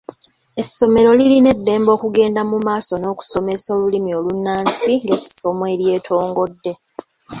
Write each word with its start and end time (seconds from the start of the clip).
Essomero 0.61 1.09
lirina 1.19 1.49
eddembe 1.55 1.89
okugenda 1.97 2.41
mu 2.49 2.57
maaso 2.67 2.93
n’okusomesa 2.97 3.67
olulimi 3.75 4.11
olunnansi 4.19 4.93
ng’essomo 5.03 5.63
eryetongodde. 5.73 6.71